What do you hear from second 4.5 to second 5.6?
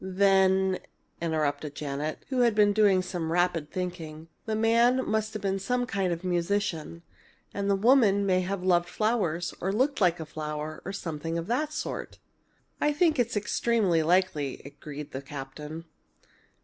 man must have been